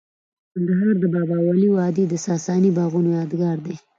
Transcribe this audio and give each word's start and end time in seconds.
د 0.03 0.03
کندهار 0.53 0.93
د 0.99 1.05
بابا 1.15 1.37
ولی 1.47 1.69
وادي 1.77 2.03
د 2.07 2.13
ساساني 2.25 2.69
باغونو 2.77 3.09
یادګار 3.19 3.57
دی 3.65 3.75